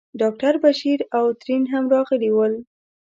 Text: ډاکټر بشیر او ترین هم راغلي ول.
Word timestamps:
ډاکټر 0.21 0.53
بشیر 0.63 0.99
او 1.17 1.25
ترین 1.41 1.63
هم 1.73 1.83
راغلي 1.93 2.29
ول. 2.33 2.53